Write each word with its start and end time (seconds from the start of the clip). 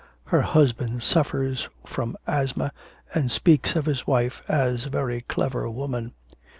Her 0.25 0.41
husband 0.41 1.03
suffers 1.03 1.69
from 1.85 2.17
asthma, 2.25 2.71
and 3.13 3.31
speaks 3.31 3.75
of 3.75 3.85
his 3.85 4.07
wife 4.07 4.41
as 4.47 4.87
a 4.87 4.89
very 4.89 5.21
clever 5.21 5.69
woman. 5.69 6.13